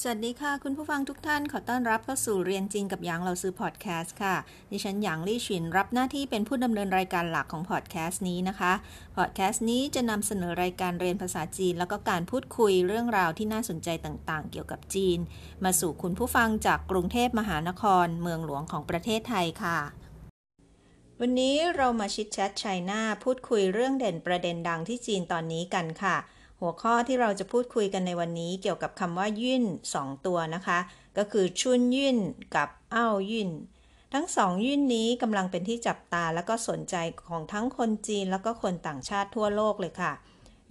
[0.00, 4.34] สวัสดีค่ะ คุณผู้ฟังทุกท่านขอต้อนรับเข้าสู่เรียนจีนกับหยางเราซื้อพอดแคสต์ค่ะ
[4.72, 8.72] ดิฉันหยางลี่ชินรับหน้าที่เป็นผู้ดำเนินรายการหลักของพอดแคสต์นี้นะคะ
[9.16, 15.18] พอดแคสต์นี้จะนำเสนอรายการเรียนภาษาจีน แล้วก็การพูดคุยเรื่องราวที่น่าสนใจต่างๆ เกี่ยวกับจีน
[15.64, 19.78] มาสู่คุณผู้ฟังจากกรุงเทพมหานคร เมืองหลวงของประเทศไทยค่ะ
[21.20, 26.16] วันนี้เรามาชิดแชทไชน่าพูดคุยเรื่องเด่นประเด็นดังที่จีนตอนนี้กันค่ะ
[26.62, 30.78] หัวข้อที่เราจะพูดคุยกันในวันนี้เกี่ยวกับคำว่ายื่นสองตัวนะคะ
[31.18, 32.16] ก็คือชุนยื่น
[32.56, 33.50] กับเอ้ายื่น
[34.14, 36.96] ทั้งสองยื่นนี้กำลังเป็นที่จับตาและก็สนใจ
[37.28, 40.12] ของทั้งคนจีนแล้วก็คนต่างชาติทั่วโลกเลยค่ะ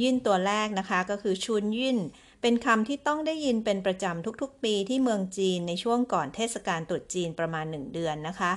[0.00, 1.98] ยื่นตัวแรกนะคะก็คือชุนยื่น
[2.42, 8.52] เป็นคำที่ต้องได้ยินเป็นประจำทุกๆ ปีที่เมืองจีนในช่วงก่อนเทศกาลตรุษจีนประมาณ 1 เดือนนะคะ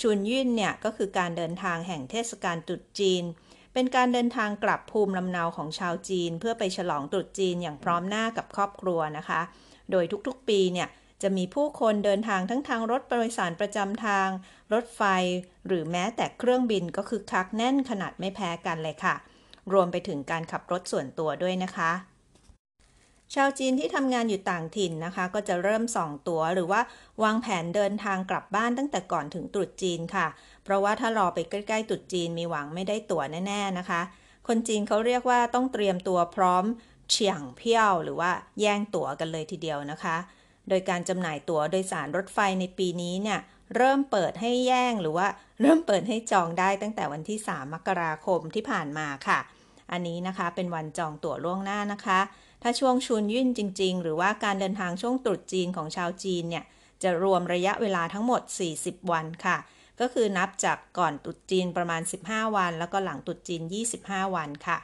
[0.00, 3.22] ชุนยื่นเนี่ยก็คือการเดินทางแห่งเทศกาลตรุษจีน
[3.74, 9.40] เป็นการเดินทางกลับภูมิลำเนาของชาวจีน เพื่อไปฉลองตรุษจีนอย่างพร้อมหน้ากับครอบครัวนะคะ
[9.90, 10.88] โดยทุกๆปีเนี่ย
[11.22, 14.28] จะมีผู้คนเดินทางทั้งทางรถโดยสารประจำทาง
[14.72, 15.02] รถไฟ
[15.66, 19.14] หรือแม้แต่เครื่องบินก็คือคักแน่นขนาดไม่แพ้กันเลยค่ะ
[19.72, 21.90] รวมไปถึงการขับรถส่วนตัวด้วยนะคะ
[23.34, 26.80] ชาวจีนที่ทำงานอยู่ต่างถิ่นนะคะ ก็จะเริ่มส่องตั๋วหรือว่า
[27.22, 30.26] วางแผนเดินทางกลับบ้านตั้งแต่ก่อนถึงตรุษจีนค่ะ
[30.64, 34.00] เพราะว่าถ้ารอไปใกล้ๆตรุษจีนมีหวังไม่ได้ตั๋วแน่ๆนะคะ
[34.48, 36.64] คนจีนเขาเรียกว่าต้องเตรียมตัวพร้อม
[37.10, 40.16] เฉียงเพี้ยว หรือว่าแย่งตั๋วกันเลยทีเดียวนะคะ
[40.68, 43.40] โดยการจำหน่ายตั๋วโดยสารรถไฟในปีนี้เนี่ย
[43.76, 45.26] เริ่มเปิดให้แย่งหรือว่า
[45.60, 49.38] เริ่มเปิดให้จองได้ตั้งแต่วันที่ 3 มกราคมที่ผ่านมาค่ะ
[49.92, 52.20] อันนี้นะคะเป็นวันจองตั๋วล่วงหน้านะคะ
[52.66, 56.64] ถ้าช่วงชุนยื่นจริง ๆ หรือว่าการเดินทางช่วงตรุษจีนของชาวจีนเนี่ย
[57.02, 58.42] จะรวมระยะเวลาทั้งหมด
[58.76, 59.56] 40 วันค่ะ
[60.00, 63.62] ก็คือนับจากก่อนตรุษจีนประมาณ 15 วัน แล้วก็หลังตรุษจีน
[63.98, 64.78] 25 วันค่ะ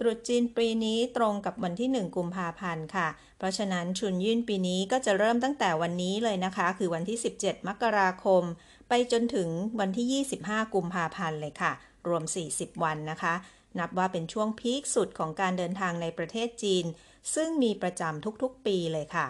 [0.00, 3.08] ตรุษจีนปีนี้ตรงกับวันที่ 1 กุมภาพันธ์ค่ะ
[3.38, 8.42] เพราะฉะนั้นชุนยื่นปีนี้ก็จะเริ่มตั้งแต่วันนี้เลยนะคะ คือวันที่ 17 มกราคม
[8.88, 9.48] ไปจนถึง
[9.80, 11.72] วันที่ 25 กุมภาพันธ์เลยค่ะ
[12.08, 12.24] รวม
[12.54, 13.34] 40 วันนะคะ
[13.78, 16.84] นับว่าเป็นช่วงพีคสุดของการเดินทางในประเทศจีน
[17.34, 19.26] ซึ่งมีประจำทุกๆปีเลยค่ะ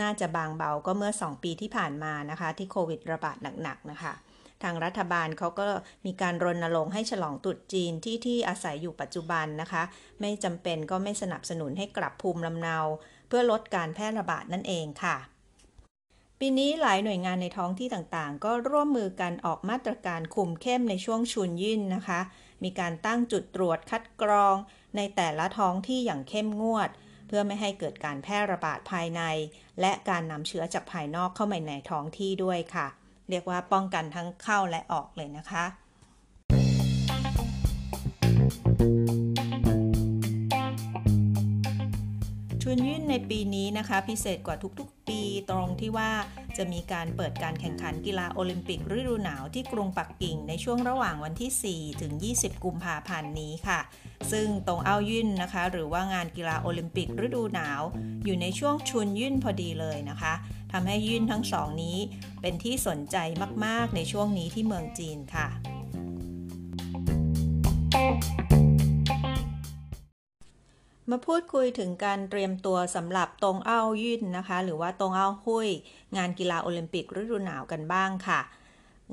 [0.00, 4.14] น่าจะบางเบาก็เมื่อ 2 ปีที่ผ่านมานะคะ ที่โควิดระบาดหนักๆนะคะ
[4.62, 5.66] ทางรัฐบาลเขาก็
[6.06, 9.82] มีการรณรงค์ให้ฉลองตรุษจีนที่ที่อาศัยอยู่ปัจจุบันนะคะ
[10.20, 12.76] ไม่จำเป็นก็ไม่สนับสนุนให้กลับภูมิลำเนา
[13.28, 15.16] เพื่อลดการแพร่ระบาดนั่นเองค่ะ
[16.42, 22.20] ปีนี้หลายหน่วยงานในท้องที่ต่างๆ ก็ร่วมมือกันออกมาตรการคุมเข้มในช่วงชุนยิ่นนะคะ
[22.64, 24.56] มีการตั้งจุดตรวจคัดกรอง
[24.96, 26.88] ในแต่ละท้องที่อย่างเข้มงวด
[27.26, 29.22] เพื่อไม่ให้เกิดการแพร่ระบาดภายใน
[29.80, 32.86] และการนำเชื้อจากภายนอกเข้ามาในท้องที่ด้วยค่ะ
[33.30, 35.64] เรียกว่าป้องกันทั้งเข้าและออกเลยนะคะ
[42.62, 46.10] ชุนยื่นในปีนี้นะคะ พิเศษกว่าทุกๆ ปีตรงที่ว่า
[46.56, 53.80] จะมีการเปิดการแข่งขันกีฬาโอลิมปิกฤดูหนาวที่กรุงปักกิ่งในช่วงระหว่างวันที่ 4 ถึง 20 กุมภาพันธ์นี้ค่ะ
[54.32, 57.82] ซึ่งตรงเอายื่นนะคะ หรือว่างานกีฬาโอลิมปิกฤดูหนาว
[58.24, 60.34] อยู่ในช่วงชุนยื่นพอดีเลยนะคะ
[60.72, 61.98] ทำให้ยื่นทั้งสองนี้
[62.40, 63.16] เป็นที่สนใจ
[63.64, 65.48] มากๆในช่วงนี้ที่เมืองจีนค่ะ
[71.10, 75.68] มาพูดคุยถึงการเตรียมตัวสำหรับตรงเอ้ายื่นนะคะ หรือว่าตรงเอ้าหุย
[76.16, 78.40] งานกีฬาโอลิมปิกฤดูหนาวกันบ้างค่ะ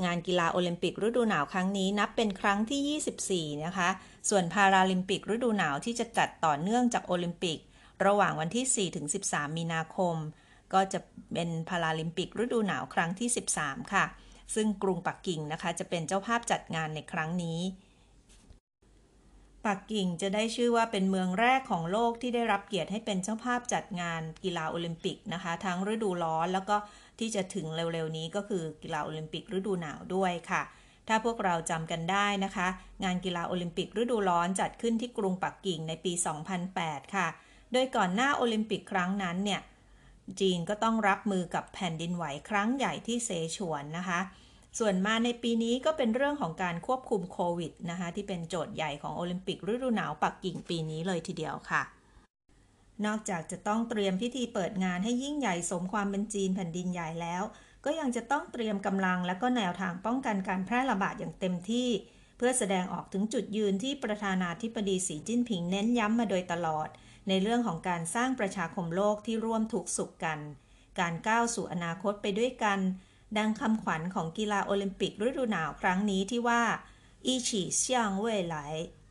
[0.06, 3.90] งานกีฬาโอลิมปิกฤดูหนาวครั้งนี้นับเป็นครั้งที่ 24 นะคะ
[4.30, 7.58] ส่วนพาราลิมปิกฤดูหนาวที่จะจัดต่อเนื่องจากโอลิมปิก
[8.06, 10.16] ระหว่างวันที่ 4 ถึง 13 มีนาคม
[10.74, 11.00] ก็จะ
[11.34, 14.06] เป็นพาราลิมปิกฤดูหนาวครั้งที่ 13 ค่ะ
[14.56, 17.60] ซึ่งกรุงปักกิ่งนะคะ จะเป็นเจ้าภาพจัดงานในครั้งนี้
[19.68, 26.76] ปักกิ่งจะได้ชื่อว่าเป็นเมืองแรกของโลกที่ได้รับเกียรติให้เป็นเจ้าภาพจัดงานกีฬาโอลิมปิกนะคะ ทั้งฤดูร้อนแล้วก็
[27.20, 30.62] ที่จะถึงเร็วๆนี้ก็คือกีฬาโอลิมปิกฤดูหนาวด้วยค่ะ
[31.08, 32.68] ถ้าพวกเราจำกันได้นะคะ
[33.04, 36.14] งานกีฬาโอลิมปิกฤดูร้อนจัดขึ้นที่กรุงปักกิ่งในปี
[36.64, 37.28] 2008 ค่ะ
[37.72, 39.62] โดยก่อนหน้าโอลิมปิกครั้งนั้นเนี่ย
[40.40, 44.20] จีนก็ต้องรับมือกับแผ่นดินไหวครั้งใหญ่ที่เซฉวนนะคะ
[44.80, 51.84] ส่วนมาในปีนี้ก็เป็นเรื่องของการควบคุมโควิดนะคะที่เป็นโจทย์ใหญ่ของโอลิมปิกฤดูหนาวปักกิ่งปีนี้เลยทีเดียวค่ะ
[53.06, 57.44] นอกจากจะต้องเตรียมพิธีเปิดงานให้ยิ่งใหญ่สมความเป็นจีนแผ่นดินใหญ่แล้ว
[57.86, 61.90] ก็ยังจะต้องเตรียมกำลังและก็แนวทางป้องกันการแพร่ระบาดอย่างเต็มที่
[62.38, 66.88] เพื่อแสดงออกถึงจุดยืนที่ประธานาธิบดีสีจิ้นผิงเน้นย้ำมาโดยตลอด
[67.28, 70.40] ในเรื่องของการสร้างประชาคมโลกที่ร่วมทุกสุขกัน
[71.00, 72.80] การก้าวสู่อนาคตไปด้วยกัน
[73.39, 76.63] ดังคำขวัญของกีฬาโอลิมปิกฤดูหนาวครั้งนี้ที่ว่า
[77.27, 77.51] 一起
[77.81, 77.83] 向
[78.25, 78.57] 未来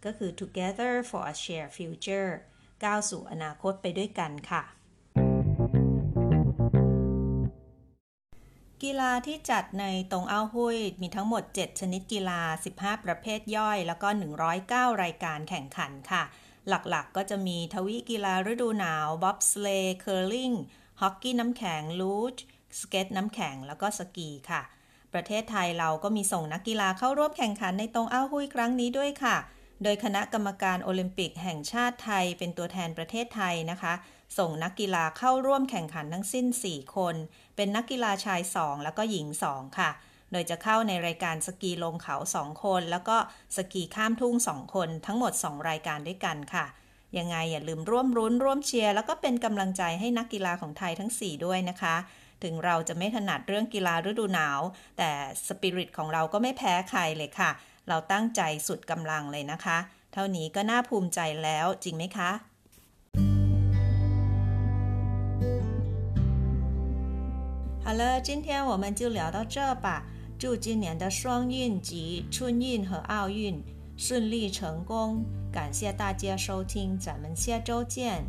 [0.06, 2.31] ก็คือ together for a shared future
[2.83, 4.63] ก้าวสู่อนาคตไปด้วยกันค่ะ
[8.83, 12.41] กีฬาที่จัดในตรงอ้าหุยมีทั้งหมด 7 ชนิดกีฬา
[12.75, 14.07] 15 ประเภทย่อย แล้วก็
[14.56, 16.23] 109 รายการแข่งขันค่ะ
[16.68, 20.51] หลักๆกก็จะมีทวีกีฬาฤดูหนาวบ๊อบสเลย์เคอร์ลิง
[21.01, 22.38] ฮอกกี้น้ำแข็งลูช
[22.80, 24.62] สเก็ตน้ำแข็งแล้วก็สกีค่ะ
[25.12, 29.36] ประเทศไทยเราก็มีส่งนักกีฬาเข้าร่วมแข่งขันในตรงอ้าหุยครั้งนี้ด้วยค่ะ
[29.82, 33.94] โดยคณะกรรมการโอลิมปิกแห่งชาติไทยเป็นตัวแทนประเทศไทยนะคะ
[34.38, 37.14] ส่งนักกีฬาเข้าร่วมแข่งขันทั้งสิ้น 4 คน
[37.56, 39.90] เป็นนักกีฬาชาย 2 แล้วก็หญิง 2 ค่ะ
[40.32, 43.16] โดยจะเข้าในรายการสกีลงเขา 2 คน แล้วก็
[43.56, 46.66] สกีข้ามทุ่ง 2 คน ทั้งหมด 2 รายการด้วยกันค่ะ
[47.19, 51.96] ยังไงอย่าลืมร่วมรุ้นร่วมเชียร์ แล้วก็เป็นกำลังใจให้นักกีฬาของไทยทั้ง 4 ด้วยนะคะ
[52.44, 54.59] ถึงเราจะไม่ถนัดเรื่องกีฬาฤดูหนาว
[54.97, 55.12] แต่
[55.47, 57.51] สปิริตของเราก็ไม่แพ้ใครเลยค่ะ
[57.89, 59.77] เราตั้งใจสุดกำลังเลยนะคะ
[60.13, 62.31] เท่านี้ก็น่าภูมิใจแล้วจริงไหมคะ
[67.83, 70.03] 好了，今天我们就聊到这吧。
[70.38, 73.62] 祝今年的双运及春运和奥运
[73.97, 75.25] 顺利成功。
[75.51, 78.23] 感谢大家收听，咱们下周见。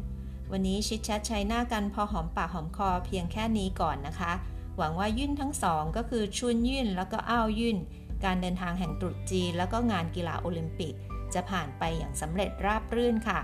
[0.52, 4.34] วันนี้ชิดแชทชัยหน้ากันพอหอมปากหอมคอเพียงแค่นี้ก่อนนะคะ
[4.78, 7.78] หวังว่ายุ่นทั้งสองก็คือชุนยุ่นแล้วก็อ้าวยุ่น
[8.26, 10.94] การเดินทางแห่งตรุษจีนแล้วก็งานกีฬาโอลิมปิก
[11.34, 13.40] จะผ่านไปอย่างสำเร็จราบรื่นค่ะ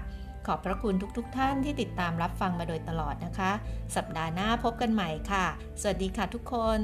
[0.46, 3.52] ขอบพระคุณทุกๆทท่านที่ติดตามรับฟังมาโดยตลอดนะคะ
[3.96, 5.46] สัปดาห์หน้าพบกันใหม่ค่ะ
[5.82, 6.80] สวัสดีค่ะทุกคน